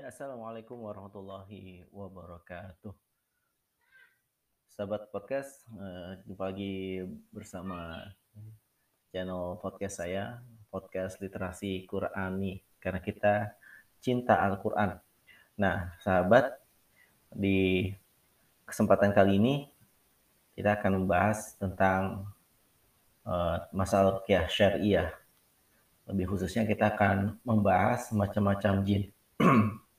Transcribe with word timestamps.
Ya, 0.00 0.08
Assalamualaikum 0.08 0.80
warahmatullahi 0.80 1.84
wabarakatuh. 1.92 2.88
Sahabat 4.72 5.12
podcast, 5.12 5.60
uh, 5.76 6.16
jumpa 6.24 6.48
lagi 6.48 7.04
bersama 7.28 8.08
channel 9.12 9.60
podcast 9.60 10.00
saya, 10.00 10.40
podcast 10.72 11.20
literasi 11.20 11.84
Qurani, 11.84 12.64
karena 12.80 13.04
kita 13.04 13.52
cinta 14.00 14.40
Al-Quran. 14.40 14.96
Nah, 15.60 15.92
sahabat, 16.00 16.48
di 17.36 17.92
kesempatan 18.64 19.12
kali 19.12 19.36
ini 19.36 19.68
kita 20.56 20.80
akan 20.80 21.04
membahas 21.04 21.60
tentang 21.60 22.24
uh, 23.28 23.68
masalah 23.68 24.16
rukyah 24.16 24.48
syariah. 24.48 25.12
Lebih 26.08 26.24
khususnya 26.32 26.64
kita 26.64 26.88
akan 26.88 27.36
membahas 27.44 28.08
macam-macam 28.16 28.80
jin 28.80 29.12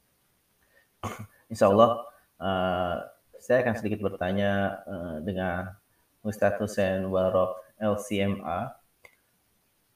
Insya 1.52 1.70
Allah 1.70 2.06
uh, 2.38 2.96
saya 3.42 3.66
akan 3.66 3.76
sedikit 3.78 4.06
bertanya 4.06 4.82
uh, 4.86 5.18
dengan 5.26 5.74
Ustadz 6.22 6.62
Hussein 6.62 7.10
Warok 7.10 7.58
LCMA 7.82 8.78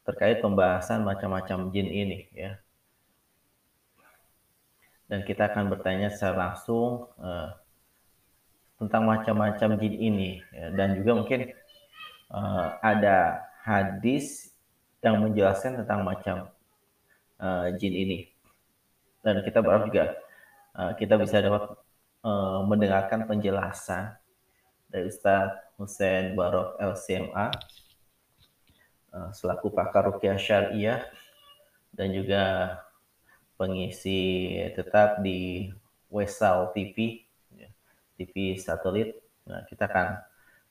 terkait 0.06 0.42
pembahasan 0.42 1.06
macam-macam 1.06 1.70
jin 1.70 1.90
ini 1.90 2.30
ya. 2.34 2.58
Dan 5.06 5.22
kita 5.22 5.54
akan 5.54 5.70
bertanya 5.70 6.10
secara 6.10 6.50
langsung 6.50 7.06
uh, 7.22 7.54
tentang 8.82 9.06
macam-macam 9.06 9.78
jin 9.78 9.96
ini 9.96 10.42
ya. 10.50 10.74
dan 10.74 10.98
juga 10.98 11.12
mungkin 11.16 11.54
uh, 12.34 12.76
ada 12.82 13.46
hadis 13.62 14.52
yang 15.06 15.22
menjelaskan 15.22 15.86
tentang 15.86 16.02
macam 16.02 16.50
uh, 17.38 17.70
jin 17.78 17.94
ini 17.94 18.20
dan 19.22 19.42
kita 19.46 19.62
berharap 19.62 19.86
juga 19.90 20.25
uh, 20.76 20.92
kita 21.00 21.16
bisa 21.18 21.40
dapat 21.40 21.74
uh, 22.24 22.62
mendengarkan 22.68 23.26
penjelasan 23.26 24.16
dari 24.92 25.10
Ustaz 25.10 25.56
Hussein 25.80 26.36
Barok 26.36 26.78
LCMA 26.80 27.52
uh, 29.16 29.30
selaku 29.32 29.72
pakar 29.72 30.12
rukyah 30.12 30.38
syariah 30.40 31.02
dan 31.96 32.12
juga 32.12 32.44
pengisi 33.56 34.52
tetap 34.76 35.24
di 35.24 35.72
Wesal 36.12 36.76
TV 36.76 37.24
ya, 37.56 37.72
TV 38.20 38.60
satelit. 38.60 39.16
Nah, 39.48 39.64
kita 39.68 39.88
akan 39.88 40.20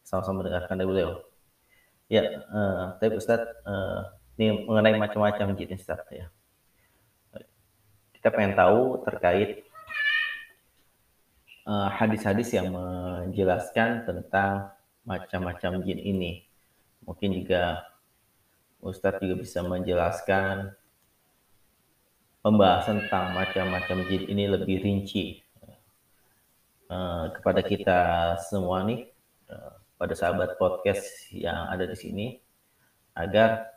sama-sama 0.04 0.44
mendengarkan 0.44 0.76
dari 0.76 0.88
beliau. 0.88 1.12
Ya 2.12 2.44
uh, 2.52 3.00
tapi 3.00 3.16
Ustaz 3.16 3.40
uh, 3.64 4.12
ini 4.36 4.68
mengenai 4.68 5.00
macam-macam 5.00 5.56
jenis 5.56 5.80
Ustaz 5.80 6.04
ya. 6.12 6.28
Kita 8.12 8.28
pengen 8.32 8.56
tahu 8.56 9.04
terkait 9.04 9.63
eh, 9.63 9.63
hadis-hadis 11.68 12.52
uh, 12.52 12.54
yang 12.60 12.68
menjelaskan 12.72 14.04
tentang 14.04 14.72
macam-macam 15.04 15.80
jin 15.84 16.00
ini. 16.00 16.32
Mungkin 17.04 17.36
juga 17.36 17.84
Ustadz 18.84 19.20
juga 19.24 19.44
bisa 19.44 19.64
menjelaskan 19.64 20.76
pembahasan 22.44 23.04
tentang 23.04 23.32
macam-macam 23.32 24.04
jin 24.08 24.28
ini 24.28 24.44
lebih 24.48 24.84
rinci 24.84 25.40
uh, 26.92 27.32
kepada 27.32 27.60
kita 27.64 28.00
semua 28.44 28.84
nih, 28.84 29.08
uh, 29.48 29.76
pada 29.96 30.12
sahabat 30.12 30.60
podcast 30.60 31.32
yang 31.32 31.68
ada 31.72 31.88
di 31.88 31.96
sini, 31.96 32.26
agar 33.16 33.72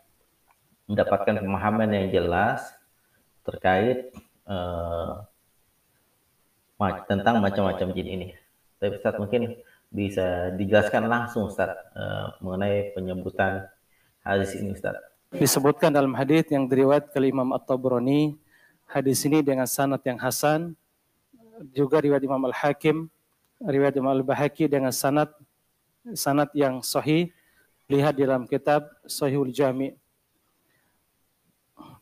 mendapatkan 0.88 1.44
pemahaman 1.44 1.92
yang 1.92 2.08
jelas 2.12 2.64
terkait 3.44 4.12
uh, 4.48 5.27
tentang 7.10 7.42
macam-macam 7.42 7.88
jin 7.94 8.08
ini. 8.08 8.28
Tapi 8.78 9.02
Ustaz 9.02 9.18
mungkin 9.18 9.58
bisa 9.90 10.54
dijelaskan 10.54 11.10
langsung 11.10 11.50
Ustaz 11.50 11.74
uh, 11.98 12.38
mengenai 12.44 12.94
penyebutan 12.94 13.66
hadis 14.22 14.54
ini 14.54 14.78
Ustaz. 14.78 15.02
Disebutkan 15.34 15.92
dalam 15.92 16.14
hadis 16.16 16.48
yang 16.54 16.70
diriwayat 16.70 17.12
ke 17.12 17.20
Imam 17.20 17.52
At-Tabrani, 17.52 18.38
hadis 18.88 19.26
ini 19.28 19.44
dengan 19.44 19.68
sanad 19.68 20.00
yang 20.06 20.22
hasan, 20.22 20.78
juga 21.74 22.00
riwayat 22.00 22.24
Imam 22.24 22.40
Al-Hakim, 22.48 23.10
riwayat 23.60 23.98
Imam 23.98 24.14
Al-Bahaki 24.14 24.70
dengan 24.70 24.94
sanad 24.94 25.34
sanad 26.16 26.48
yang 26.56 26.80
sahih, 26.80 27.34
lihat 27.92 28.16
dalam 28.16 28.48
kitab 28.48 28.88
Sahihul 29.04 29.52
Jami. 29.52 29.98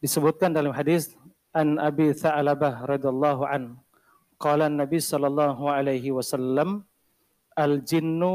Disebutkan 0.04 0.54
dalam 0.54 0.76
hadis 0.76 1.18
an 1.56 1.82
Abi 1.82 2.14
Tha'labah 2.14 2.86
radhiyallahu 2.86 3.48
an 3.48 3.80
qala 4.46 4.66
Nabi 4.82 5.00
sallallahu 5.12 5.64
alaihi 5.78 6.14
wasallam 6.18 6.70
al 7.66 7.74
jinnu 7.90 8.34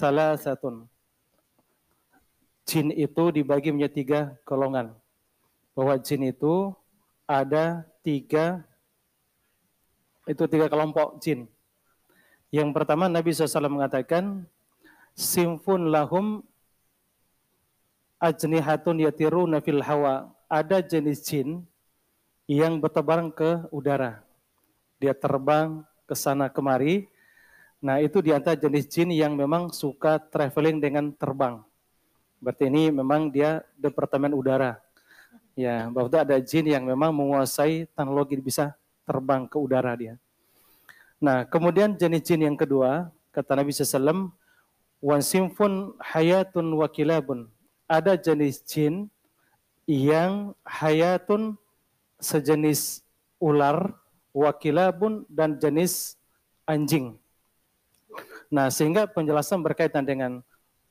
thalathatun 0.00 0.76
jin 2.64 2.88
itu 2.90 3.24
dibagi 3.30 3.70
menjadi 3.70 3.94
tiga 3.94 4.20
golongan. 4.48 4.96
Bahwa 5.76 5.94
jin 6.00 6.32
itu 6.32 6.72
ada 7.28 7.84
tiga 8.00 8.64
itu 10.24 10.44
tiga 10.48 10.66
kelompok 10.72 11.20
jin. 11.20 11.44
Yang 12.48 12.70
pertama 12.72 13.10
Nabi 13.10 13.34
SAW 13.34 13.68
mengatakan 13.68 14.48
simfun 15.12 15.92
lahum 15.92 16.40
ajnihatun 18.22 19.04
yatiruna 19.04 19.60
fil 19.60 19.84
hawa. 19.84 20.32
Ada 20.48 20.80
jenis 20.80 21.26
jin 21.26 21.66
yang 22.46 22.78
bertebaran 22.78 23.28
ke 23.28 23.66
udara. 23.74 24.22
Dia 25.04 25.12
terbang 25.12 25.84
ke 26.08 26.16
sana 26.16 26.48
kemari. 26.48 27.04
Nah, 27.84 28.00
itu 28.00 28.24
di 28.24 28.32
antara 28.32 28.56
jenis 28.56 28.88
jin 28.88 29.12
yang 29.12 29.36
memang 29.36 29.68
suka 29.68 30.16
traveling 30.16 30.80
dengan 30.80 31.12
terbang. 31.12 31.60
Berarti 32.40 32.72
ini 32.72 32.88
memang 32.88 33.28
dia 33.28 33.60
departemen 33.76 34.32
udara. 34.32 34.80
Ya, 35.52 35.92
bahwa 35.92 36.08
ada 36.08 36.40
jin 36.40 36.72
yang 36.72 36.88
memang 36.88 37.12
menguasai 37.12 37.84
teknologi 37.92 38.40
bisa 38.40 38.72
terbang 39.04 39.44
ke 39.44 39.60
udara 39.60 39.92
dia. 39.92 40.16
Nah, 41.20 41.44
kemudian 41.44 41.92
jenis 42.00 42.24
jin 42.24 42.48
yang 42.48 42.56
kedua, 42.56 43.12
kata 43.28 43.60
Nabi 43.60 43.76
SAW, 43.76 44.32
wan 45.04 45.20
simfun 45.20 45.92
hayatun 46.00 46.64
wakilabun. 46.80 47.52
Ada 47.84 48.16
jenis 48.16 48.64
jin 48.64 49.12
yang 49.84 50.56
hayatun 50.64 51.60
sejenis 52.16 53.04
ular, 53.36 53.92
wakilabun, 54.34 55.24
dan 55.30 55.56
jenis 55.56 56.18
anjing. 56.66 57.14
Nah, 58.50 58.68
sehingga 58.68 59.06
penjelasan 59.06 59.62
berkaitan 59.62 60.04
dengan 60.04 60.42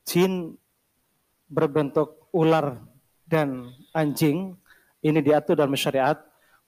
jin 0.07 0.55
berbentuk 1.51 2.27
ular 2.33 2.81
dan 3.27 3.69
anjing, 3.93 4.55
ini 5.03 5.19
diatur 5.19 5.59
dalam 5.59 5.75
syariat, 5.75 6.17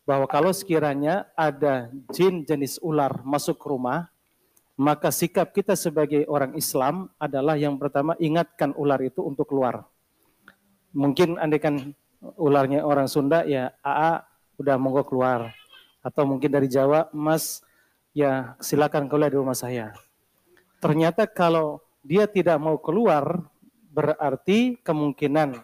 bahwa 0.06 0.30
kalau 0.30 0.54
sekiranya 0.54 1.26
ada 1.34 1.90
jin 2.14 2.46
jenis 2.46 2.78
ular 2.84 3.26
masuk 3.26 3.58
ke 3.58 3.66
rumah, 3.66 4.14
maka 4.78 5.10
sikap 5.10 5.56
kita 5.56 5.74
sebagai 5.74 6.28
orang 6.30 6.54
Islam 6.54 7.10
adalah 7.18 7.56
yang 7.58 7.80
pertama 7.80 8.14
ingatkan 8.22 8.76
ular 8.76 9.02
itu 9.02 9.24
untuk 9.24 9.50
keluar. 9.50 9.88
Mungkin 10.92 11.40
andaikan 11.42 11.96
ularnya 12.36 12.84
orang 12.84 13.08
Sunda 13.08 13.44
ya 13.48 13.72
AA 13.82 14.24
udah 14.60 14.76
monggo 14.80 15.04
keluar. 15.08 15.52
Atau 16.06 16.30
mungkin 16.30 16.54
dari 16.54 16.70
Jawa, 16.70 17.10
Mas, 17.10 17.66
ya 18.14 18.54
silakan 18.62 19.10
keluar 19.10 19.34
di 19.34 19.42
rumah 19.42 19.58
saya. 19.58 19.90
Ternyata 20.78 21.26
kalau 21.26 21.82
dia 22.06 22.30
tidak 22.30 22.62
mau 22.62 22.78
keluar, 22.78 23.42
berarti 23.90 24.78
kemungkinan 24.86 25.58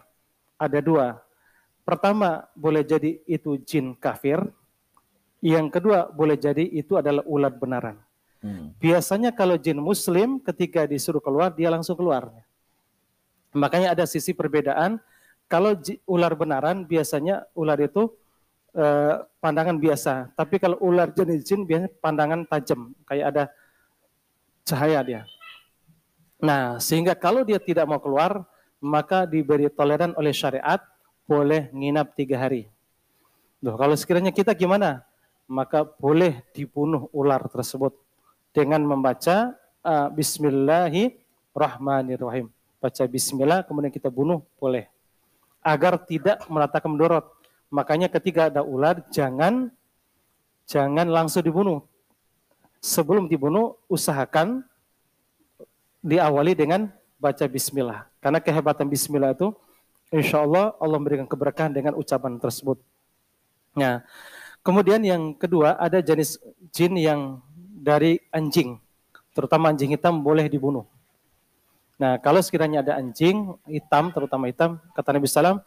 ada 0.58 0.78
dua. 0.82 1.22
Pertama, 1.86 2.50
boleh 2.58 2.82
jadi 2.82 3.22
itu 3.30 3.54
jin 3.62 3.94
kafir. 3.94 4.42
Yang 5.38 5.78
kedua, 5.78 6.10
boleh 6.10 6.34
jadi 6.34 6.66
itu 6.66 6.98
adalah 6.98 7.22
ulat 7.22 7.54
benaran. 7.62 8.02
Hmm. 8.42 8.74
Biasanya 8.82 9.30
kalau 9.30 9.54
jin 9.54 9.78
muslim 9.78 10.42
ketika 10.42 10.82
disuruh 10.90 11.22
keluar, 11.22 11.54
dia 11.54 11.70
langsung 11.70 11.94
keluar. 11.94 12.34
Makanya 13.54 13.94
ada 13.94 14.04
sisi 14.10 14.34
perbedaan. 14.34 14.98
Kalau 15.46 15.78
ular 16.10 16.34
benaran, 16.34 16.82
biasanya 16.82 17.46
ular 17.54 17.78
itu 17.78 18.10
eh, 18.76 19.14
pandangan 19.40 19.78
biasa. 19.78 20.28
Tapi 20.36 20.58
kalau 20.60 20.76
ular 20.80 21.12
jenis 21.12 21.44
jin 21.44 21.64
biasanya 21.64 21.90
pandangan 22.00 22.46
tajam, 22.48 22.94
kayak 23.08 23.26
ada 23.32 23.48
cahaya 24.64 25.02
dia. 25.04 25.24
Nah, 26.42 26.82
sehingga 26.82 27.14
kalau 27.14 27.46
dia 27.46 27.62
tidak 27.62 27.86
mau 27.86 28.02
keluar, 28.02 28.42
maka 28.82 29.30
diberi 29.30 29.70
toleran 29.70 30.10
oleh 30.18 30.34
syariat, 30.34 30.82
boleh 31.22 31.70
nginap 31.70 32.18
tiga 32.18 32.42
hari. 32.42 32.66
Loh, 33.62 33.78
kalau 33.78 33.94
sekiranya 33.94 34.34
kita 34.34 34.50
gimana? 34.58 35.06
Maka 35.46 35.86
boleh 35.86 36.42
dibunuh 36.50 37.06
ular 37.14 37.46
tersebut 37.46 37.94
dengan 38.50 38.82
membaca 38.82 39.54
uh, 39.86 40.10
Bismillahirrahmanirrahim. 40.10 42.50
Baca 42.82 43.06
Bismillah, 43.06 43.62
kemudian 43.62 43.94
kita 43.94 44.10
bunuh, 44.10 44.42
boleh. 44.58 44.90
Agar 45.62 45.94
tidak 46.02 46.42
meratakan 46.50 46.90
mendorot. 46.90 47.30
Makanya 47.72 48.12
ketika 48.12 48.52
ada 48.52 48.60
ular 48.60 49.00
jangan 49.08 49.72
jangan 50.68 51.08
langsung 51.08 51.40
dibunuh. 51.40 51.80
Sebelum 52.82 53.30
dibunuh, 53.30 53.78
usahakan 53.88 54.60
diawali 56.04 56.52
dengan 56.52 56.92
baca 57.16 57.46
bismillah. 57.46 58.04
Karena 58.18 58.42
kehebatan 58.42 58.90
bismillah 58.90 59.32
itu, 59.32 59.54
insya 60.10 60.42
Allah 60.42 60.74
Allah 60.82 60.98
memberikan 60.98 61.24
keberkahan 61.24 61.72
dengan 61.72 61.94
ucapan 61.94 62.36
tersebut. 62.42 62.76
Nah, 63.78 64.02
kemudian 64.60 65.00
yang 65.00 65.32
kedua 65.32 65.78
ada 65.78 66.02
jenis 66.02 66.42
jin 66.74 66.98
yang 66.98 67.40
dari 67.82 68.18
anjing, 68.34 68.76
terutama 69.32 69.70
anjing 69.70 69.94
hitam 69.94 70.20
boleh 70.20 70.50
dibunuh. 70.50 70.84
Nah, 72.02 72.18
kalau 72.18 72.42
sekiranya 72.42 72.82
ada 72.82 72.98
anjing 72.98 73.54
hitam, 73.64 74.10
terutama 74.10 74.50
hitam, 74.50 74.82
kata 74.90 75.08
Nabi 75.14 75.30
Sallam, 75.30 75.62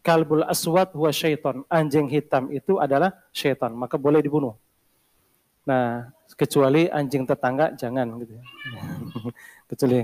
kalbul 0.00 0.44
aswad 0.44 0.92
huwa 0.96 1.12
syaiton. 1.12 1.64
Anjing 1.68 2.08
hitam 2.08 2.48
itu 2.52 2.80
adalah 2.80 3.12
syaitan, 3.32 3.72
maka 3.72 4.00
boleh 4.00 4.20
dibunuh. 4.20 4.56
Nah, 5.68 6.08
kecuali 6.34 6.88
anjing 6.88 7.28
tetangga 7.28 7.76
jangan 7.76 8.16
gitu. 8.24 8.32
Ya. 8.34 8.42
kecuali 9.70 9.98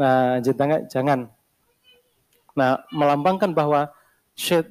nah 0.00 0.40
anjing 0.40 0.54
tetangga 0.56 0.78
jangan. 0.88 1.20
Nah, 2.56 2.82
melambangkan 2.90 3.52
bahwa 3.52 3.92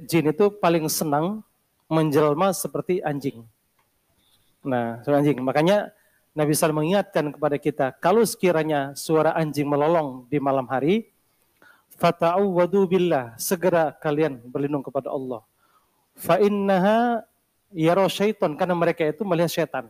jin 0.10 0.26
itu 0.34 0.46
paling 0.60 0.90
senang 0.92 1.46
menjelma 1.88 2.52
seperti 2.52 3.00
anjing. 3.06 3.46
Nah, 4.66 5.00
seperti 5.02 5.18
anjing. 5.18 5.40
Makanya 5.46 5.94
Nabi 6.34 6.54
SAW 6.54 6.78
mengingatkan 6.78 7.34
kepada 7.34 7.58
kita, 7.58 7.86
kalau 7.98 8.22
sekiranya 8.26 8.94
suara 8.94 9.34
anjing 9.34 9.66
melolong 9.66 10.30
di 10.30 10.38
malam 10.38 10.70
hari, 10.70 11.10
fata'awwadu 12.00 12.88
billah, 12.88 13.36
segera 13.36 13.92
kalian 14.00 14.40
berlindung 14.48 14.82
kepada 14.82 15.12
Allah. 15.12 15.44
Fa 16.16 16.40
innaha 16.40 17.28
yaro 17.76 18.08
syaitan, 18.08 18.56
karena 18.56 18.74
mereka 18.74 19.04
itu 19.04 19.28
melihat 19.28 19.52
syaitan. 19.52 19.86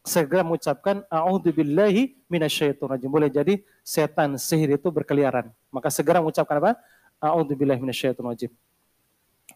Segera 0.00 0.40
mengucapkan, 0.40 1.04
a'udhu 1.12 1.52
billahi 1.52 2.16
minasyaitan 2.30 2.88
rajim. 2.88 3.10
Boleh 3.12 3.28
jadi 3.28 3.60
setan 3.84 4.40
sihir 4.40 4.80
itu 4.80 4.88
berkeliaran. 4.88 5.52
Maka 5.68 5.92
segera 5.92 6.24
mengucapkan 6.24 6.56
apa? 6.56 6.72
A'udhu 7.20 7.52
billahi 7.52 7.82
minasyaitan 7.82 8.24
rajim. 8.24 8.48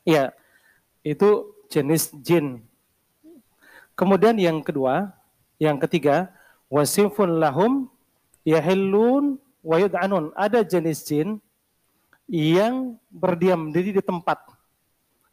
Ya, 0.04 0.36
itu 1.00 1.48
jenis 1.72 2.12
jin. 2.20 2.60
Kemudian 3.96 4.36
yang 4.36 4.60
kedua, 4.60 5.16
yang 5.56 5.80
ketiga, 5.80 6.28
wasimfun 6.68 7.40
lahum 7.40 7.88
yahillun 8.44 9.40
wa 9.64 9.76
yud'anun. 9.80 10.28
Ada 10.36 10.60
jenis 10.60 11.08
jin 11.08 11.40
yang 12.28 12.96
berdiam 13.12 13.70
diri 13.70 13.94
di 13.94 14.02
tempat. 14.04 14.40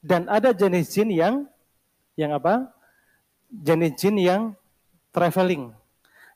Dan 0.01 0.25
ada 0.27 0.51
jenis 0.51 0.91
jin 0.91 1.09
yang 1.13 1.45
yang 2.17 2.35
apa? 2.35 2.69
Jenis 3.51 3.95
jin 3.99 4.15
yang 4.17 4.41
traveling. 5.13 5.71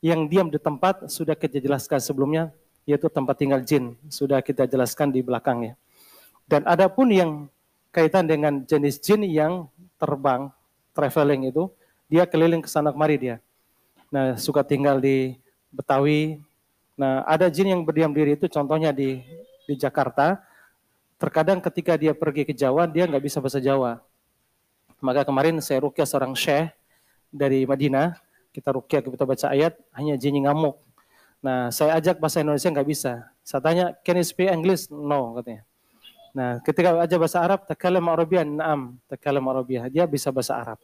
Yang 0.04 0.22
diam 0.30 0.48
di 0.54 0.60
tempat 0.62 1.10
sudah 1.10 1.34
kita 1.34 1.57
jelaskan 1.57 1.98
sebelumnya 1.98 2.54
yaitu 2.86 3.10
tempat 3.10 3.36
tinggal 3.42 3.60
jin. 3.66 3.98
Sudah 4.07 4.40
kita 4.40 4.69
jelaskan 4.69 5.10
di 5.10 5.25
belakangnya. 5.25 5.74
Dan 6.46 6.62
ada 6.69 6.86
pun 6.86 7.10
yang 7.10 7.50
kaitan 7.90 8.30
dengan 8.30 8.62
jenis 8.62 9.01
jin 9.01 9.25
yang 9.25 9.66
terbang, 9.98 10.54
traveling 10.94 11.50
itu, 11.50 11.66
dia 12.06 12.30
keliling 12.30 12.62
ke 12.62 12.69
sana 12.69 12.94
kemari 12.94 13.18
dia. 13.18 13.36
Nah, 14.13 14.38
suka 14.38 14.62
tinggal 14.62 15.01
di 15.01 15.34
Betawi. 15.74 16.38
Nah, 16.94 17.25
ada 17.25 17.50
jin 17.50 17.74
yang 17.74 17.81
berdiam 17.81 18.13
diri 18.13 18.38
itu 18.38 18.46
contohnya 18.46 18.94
di 18.94 19.19
di 19.66 19.76
Jakarta. 19.78 20.42
Terkadang 21.18 21.60
ketika 21.60 21.98
dia 21.98 22.14
pergi 22.14 22.46
ke 22.46 22.54
Jawa, 22.54 22.86
dia 22.86 23.10
nggak 23.10 23.24
bisa 23.24 23.38
bahasa 23.42 23.60
Jawa. 23.60 24.02
Maka 25.04 25.28
kemarin 25.28 25.60
saya 25.60 25.84
rukyah 25.84 26.08
seorang 26.08 26.34
syekh 26.34 26.72
dari 27.30 27.68
Madinah. 27.68 28.18
Kita 28.56 28.72
rukyah, 28.72 29.04
kita 29.04 29.26
baca 29.28 29.48
ayat, 29.52 29.76
hanya 29.92 30.16
jin 30.16 30.40
ngamuk. 30.40 30.80
Nah, 31.44 31.70
saya 31.70 32.00
ajak 32.00 32.18
bahasa 32.18 32.40
Indonesia 32.42 32.72
nggak 32.72 32.88
bisa. 32.88 33.28
Saya 33.44 33.62
tanya, 33.62 33.86
can 34.02 34.18
you 34.18 34.26
speak 34.26 34.48
English? 34.48 34.88
No, 34.88 35.36
katanya. 35.38 35.62
Nah, 36.36 36.60
ketika 36.64 37.00
aja 37.00 37.16
bahasa 37.16 37.40
Arab, 37.40 37.64
takalam 37.64 38.04
Arabian, 38.12 38.48
naam, 38.60 39.00
takalam 39.08 39.46
Arabiah. 39.48 39.88
Dia 39.88 40.04
bisa 40.04 40.34
bahasa 40.34 40.58
Arab. 40.58 40.80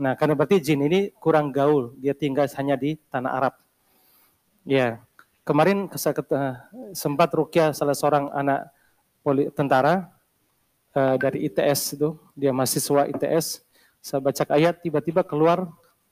Nah, 0.00 0.16
karena 0.16 0.32
berarti 0.32 0.58
jin 0.58 0.80
ini 0.80 1.12
kurang 1.20 1.52
gaul, 1.52 1.92
dia 2.00 2.16
tinggal 2.16 2.48
hanya 2.56 2.74
di 2.74 2.96
tanah 3.12 3.30
Arab. 3.36 3.54
Ya, 4.64 5.04
kemarin 5.44 5.88
saya 5.96 6.14
sempat 6.92 7.30
rukyah 7.32 7.72
salah 7.72 7.96
seorang 7.96 8.28
anak 8.32 8.70
poli, 9.24 9.48
tentara 9.52 10.08
uh, 10.96 11.16
dari 11.16 11.46
ITS 11.48 12.00
itu, 12.00 12.16
dia 12.36 12.50
mahasiswa 12.54 13.08
ITS. 13.10 13.64
Saya 14.00 14.20
baca 14.24 14.42
ayat, 14.48 14.80
tiba-tiba 14.80 15.20
keluar 15.20 15.68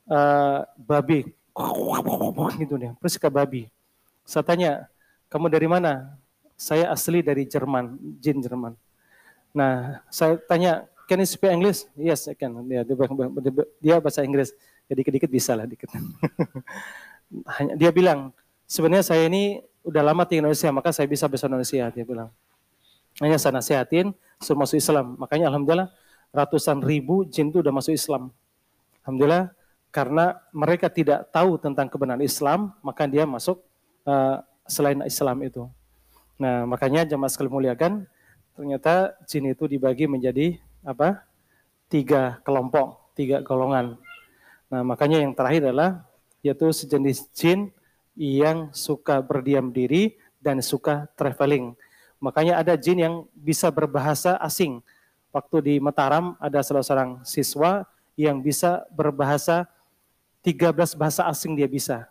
uh, 0.09 0.61
babi, 0.77 1.25
gitu 2.61 2.75
dia, 2.77 2.93
persis 3.01 3.17
ke 3.17 3.29
babi. 3.33 3.73
Saya 4.29 4.45
tanya, 4.45 4.71
kamu 5.33 5.49
dari 5.49 5.65
mana? 5.65 6.21
Saya 6.59 6.93
asli 6.93 7.25
dari 7.25 7.49
Jerman, 7.49 7.97
jin 8.21 8.45
Jerman. 8.45 8.77
Nah, 9.57 10.05
saya 10.13 10.37
tanya, 10.45 10.85
can 11.09 11.23
you 11.23 11.29
speak 11.29 11.49
English? 11.49 11.89
Yes, 11.97 12.29
I 12.29 12.37
can. 12.37 12.53
Dia, 12.69 12.85
dia, 12.85 12.95
dia 13.81 13.95
bahasa 14.03 14.21
Inggris. 14.21 14.53
Ya 14.85 14.93
dikit-dikit 14.97 15.31
bisa 15.33 15.57
lah, 15.57 15.65
dikit. 15.65 15.89
Hanya 17.57 17.77
dia 17.77 17.91
bilang, 17.93 18.37
sebenarnya 18.69 19.03
saya 19.03 19.27
ini 19.27 19.65
udah 19.83 20.05
lama 20.05 20.29
tinggal 20.29 20.53
di 20.53 20.53
Indonesia, 20.53 20.69
maka 20.71 20.93
saya 20.93 21.09
bisa 21.09 21.25
bahasa 21.27 21.49
Indonesia. 21.49 21.89
Dia 21.89 22.05
bilang. 22.05 22.29
Hanya 23.19 23.41
saya 23.41 23.59
nasihatin, 23.59 24.15
suruh 24.39 24.63
masuk 24.63 24.79
Islam. 24.79 25.19
Makanya 25.19 25.51
Alhamdulillah, 25.51 25.91
ratusan 26.31 26.85
ribu 26.85 27.27
jin 27.27 27.51
itu 27.51 27.65
udah 27.65 27.75
masuk 27.75 27.97
Islam. 27.97 28.31
Alhamdulillah, 29.03 29.51
karena 29.91 30.39
mereka 30.55 30.87
tidak 30.93 31.27
tahu 31.35 31.59
tentang 31.59 31.91
kebenaran 31.91 32.23
Islam, 32.23 32.77
maka 32.85 33.09
dia 33.11 33.27
masuk 33.27 33.65
uh, 34.07 34.39
selain 34.69 35.01
Islam 35.03 35.43
itu. 35.43 35.67
Nah, 36.39 36.69
makanya 36.69 37.03
jamaah 37.09 37.33
sekali 37.33 37.51
muliakan, 37.51 38.07
ternyata 38.55 39.19
jin 39.27 39.51
itu 39.51 39.67
dibagi 39.67 40.07
menjadi 40.07 40.61
apa? 40.87 41.27
Tiga 41.91 42.39
kelompok, 42.47 43.17
tiga 43.19 43.43
golongan. 43.43 43.99
Nah, 44.69 44.85
makanya 44.85 45.25
yang 45.25 45.33
terakhir 45.35 45.73
adalah 45.73 46.07
yaitu 46.45 46.71
sejenis 46.71 47.33
jin 47.35 47.75
yang 48.19 48.75
suka 48.75 49.23
berdiam 49.23 49.71
diri 49.71 50.19
dan 50.43 50.59
suka 50.59 51.07
traveling. 51.15 51.79
Makanya 52.19 52.59
ada 52.59 52.75
jin 52.75 52.99
yang 52.99 53.15
bisa 53.31 53.71
berbahasa 53.71 54.35
asing. 54.43 54.83
Waktu 55.31 55.57
di 55.63 55.75
Mataram 55.79 56.35
ada 56.43 56.59
salah 56.67 56.83
seorang 56.83 57.23
siswa 57.23 57.87
yang 58.19 58.43
bisa 58.43 58.83
berbahasa 58.91 59.71
13 60.43 60.75
bahasa 60.99 61.23
asing 61.31 61.55
dia 61.55 61.71
bisa. 61.71 62.11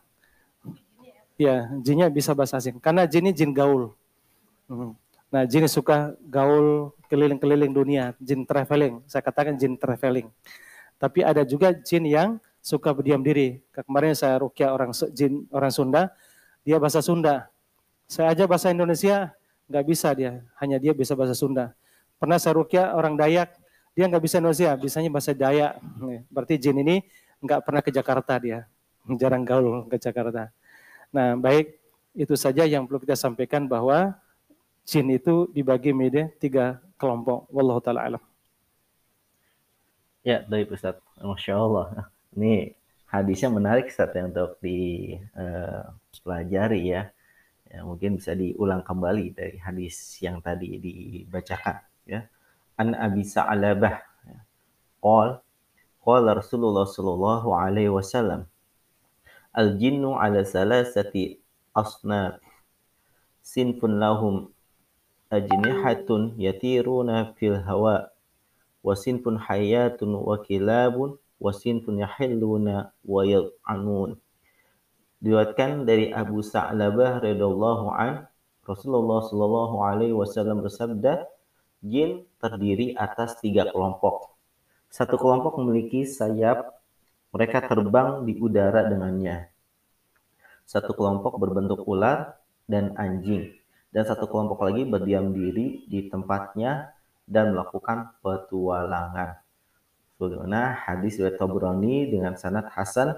Ya, 1.35 1.67
jinnya 1.83 2.07
bisa 2.07 2.31
bahasa 2.31 2.55
asing. 2.55 2.79
Karena 2.79 3.03
jin 3.03 3.27
ini 3.27 3.35
jin 3.35 3.51
gaul. 3.51 3.91
Hmm. 4.71 4.95
Nah, 5.27 5.43
jin 5.43 5.67
suka 5.67 6.15
gaul 6.23 6.95
keliling-keliling 7.11 7.75
dunia, 7.75 8.15
jin 8.23 8.47
traveling. 8.47 9.03
Saya 9.11 9.19
katakan 9.19 9.59
jin 9.59 9.75
traveling. 9.75 10.31
Tapi 10.95 11.19
ada 11.21 11.43
juga 11.43 11.75
jin 11.75 12.07
yang 12.07 12.29
suka 12.67 12.91
berdiam 12.91 13.23
diri. 13.23 13.63
Kemarin 13.71 14.11
saya 14.11 14.43
rukyah 14.43 14.75
orang 14.75 14.91
jin 15.15 15.47
orang 15.55 15.71
Sunda, 15.71 16.11
dia 16.67 16.75
bahasa 16.75 16.99
Sunda. 16.99 17.47
Saya 18.11 18.35
aja 18.35 18.43
bahasa 18.43 18.67
Indonesia 18.75 19.31
nggak 19.71 19.85
bisa 19.87 20.11
dia, 20.11 20.43
hanya 20.59 20.75
dia 20.75 20.91
bisa 20.91 21.15
bahasa 21.15 21.31
Sunda. 21.31 21.71
Pernah 22.19 22.35
saya 22.35 22.59
rukyah 22.59 22.91
orang 22.91 23.15
Dayak, 23.15 23.55
dia 23.95 24.03
nggak 24.11 24.19
bisa 24.19 24.43
Indonesia, 24.43 24.75
bisanya 24.75 25.07
bahasa 25.07 25.31
Dayak. 25.31 25.79
Berarti 26.27 26.59
jin 26.59 26.83
ini 26.83 27.07
nggak 27.39 27.63
pernah 27.63 27.79
ke 27.79 27.87
Jakarta 27.87 28.35
dia, 28.35 28.67
jarang 29.21 29.47
gaul 29.47 29.87
ke 29.87 29.95
Jakarta. 29.95 30.51
Nah 31.15 31.39
baik, 31.39 31.79
itu 32.19 32.35
saja 32.35 32.67
yang 32.67 32.83
perlu 32.83 32.99
kita 32.99 33.15
sampaikan 33.15 33.63
bahwa 33.63 34.11
jin 34.83 35.07
itu 35.07 35.47
dibagi 35.55 35.95
menjadi 35.95 36.35
tiga 36.35 36.83
kelompok. 36.99 37.47
Wallahu 37.47 37.79
taala 37.79 38.03
alam. 38.03 38.23
Ya, 40.27 40.43
baik 40.43 40.75
Ustaz. 40.75 40.99
Masya 41.23 41.55
Allah. 41.55 42.11
Ini 42.37 42.77
hadisnya 43.09 43.49
menarik 43.49 43.89
Ustaz 43.89 44.13
ya 44.13 44.29
untuk 44.29 44.61
dipelajari 44.61 45.33
uh, 46.85 46.85
ya. 46.85 47.09
ya. 47.65 47.81
Mungkin 47.81 48.21
bisa 48.21 48.37
diulang 48.37 48.85
kembali 48.85 49.33
dari 49.33 49.57
hadis 49.57 50.21
yang 50.21 50.37
tadi 50.37 50.77
dibacakan 50.77 51.81
ya. 52.05 52.29
An 52.77 52.93
Abi 52.93 53.25
Sa'labah. 53.25 53.97
Ya. 54.29 54.37
Qal 55.01 55.41
Qala 56.07 56.37
Rasulullah 56.37 56.85
sallallahu 56.87 57.51
alaihi 57.51 57.91
wasallam 57.91 58.47
Al 59.51 59.75
jinnu 59.81 60.15
ala 60.15 60.45
salasati 60.45 61.41
asnaf 61.73 62.37
sinfun 63.41 63.97
lahum 63.97 64.53
ajnihatun 65.33 66.37
yatiruna 66.39 67.33
fil 67.35 67.59
hawa 67.59 68.13
wa 68.85 68.93
sinfun 68.95 69.35
hayatun 69.35 70.15
wa 70.15 70.39
kilabun 70.39 71.19
wa 71.37 71.53
sinfun 71.53 72.01
yahilluna 72.01 72.93
wa 73.05 73.21
yal'anun 73.25 74.17
diriwayatkan 75.21 75.85
dari 75.89 76.13
Abu 76.13 76.45
Sa'labah 76.45 77.25
radhiyallahu 77.25 77.89
an 77.93 78.29
Rasulullah 78.67 79.23
sallallahu 79.25 79.75
alaihi 79.81 80.13
wasallam 80.13 80.61
bersabda 80.61 81.25
jin 81.81 82.27
terdiri 82.37 82.93
atas 82.97 83.39
tiga 83.41 83.69
kelompok 83.69 84.35
Satu 84.87 85.19
kelompok 85.19 85.59
memiliki 85.59 86.07
sayap, 86.07 86.79
mereka 87.35 87.59
terbang 87.59 88.23
di 88.23 88.39
udara 88.39 88.87
dengannya. 88.87 89.51
Satu 90.63 90.95
kelompok 90.95 91.35
berbentuk 91.35 91.83
ular 91.83 92.39
dan 92.71 92.95
anjing, 92.95 93.51
dan 93.91 94.07
satu 94.07 94.31
kelompok 94.31 94.63
lagi 94.63 94.87
berdiam 94.87 95.35
diri 95.35 95.83
di 95.91 96.07
tempatnya 96.07 96.95
dan 97.27 97.51
melakukan 97.51 98.15
petualangan. 98.23 99.46
Sebagaimana 100.17 100.73
hadis 100.73 101.21
riwayat 101.21 101.37
Tabrani 101.37 102.09
dengan 102.09 102.33
sanad 102.33 102.65
Hasan, 102.73 103.13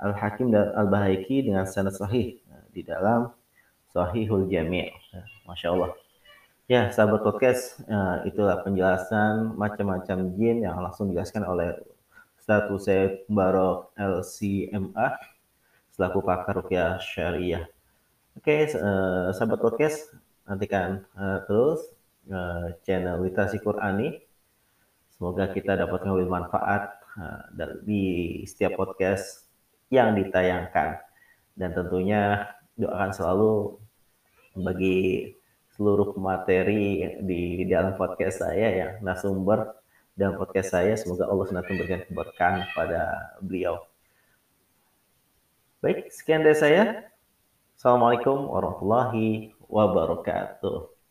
Al-Hakim 0.00 0.48
dan 0.48 0.72
Al-Bahaiki 0.72 1.44
dengan 1.44 1.68
sanad 1.68 1.92
sahih 1.92 2.40
di 2.72 2.80
dalam 2.80 3.36
Sahihul 3.92 4.48
Jami'. 4.48 4.88
Masya 5.44 5.76
Allah. 5.76 5.92
Ya, 6.72 6.88
sahabat 6.88 7.20
podcast, 7.20 7.76
uh, 7.84 8.24
itulah 8.24 8.64
penjelasan 8.64 9.52
macam-macam 9.60 10.32
jin 10.40 10.64
yang 10.64 10.80
langsung 10.80 11.12
dijelaskan 11.12 11.44
oleh 11.44 11.76
Ustaz 12.40 12.72
Usaid 12.72 13.28
Barok 13.28 13.92
LCMA 14.00 15.20
selaku 15.92 16.24
pakar 16.24 16.64
rukyah 16.64 16.96
syariah. 16.96 17.68
Oke, 18.40 18.72
uh, 18.72 19.28
sahabat 19.36 19.60
podcast, 19.60 20.16
nantikan 20.48 21.04
uh, 21.12 21.44
terus 21.44 21.92
uh, 22.32 22.72
channel 22.88 23.20
Literasi 23.20 23.60
Qurani. 23.60 24.24
Semoga 25.22 25.54
kita 25.54 25.78
dapat 25.78 26.02
mengambil 26.02 26.42
manfaat 26.42 26.98
uh, 27.14 27.46
di 27.86 28.42
setiap 28.42 28.74
podcast 28.74 29.46
yang 29.86 30.18
ditayangkan. 30.18 30.98
Dan 31.54 31.70
tentunya 31.78 32.50
doakan 32.74 33.14
selalu 33.14 33.78
bagi 34.58 35.30
seluruh 35.78 36.18
materi 36.18 37.06
di 37.22 37.62
dalam 37.70 37.94
podcast 37.94 38.42
saya 38.42 38.66
ya 38.74 38.88
nasumber 38.98 39.78
dan 40.18 40.34
podcast 40.34 40.74
saya 40.74 40.98
semoga 40.98 41.30
Allah 41.30 41.46
senantiasa 41.46 41.70
memberikan 41.70 42.02
keberkahan 42.02 42.54
kepada 42.66 43.02
beliau. 43.38 43.78
Baik, 45.86 46.10
sekian 46.10 46.42
dari 46.42 46.58
saya. 46.58 46.82
Assalamualaikum 47.78 48.50
warahmatullahi 48.50 49.54
wabarakatuh. 49.70 51.01